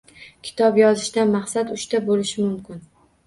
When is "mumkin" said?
2.47-2.81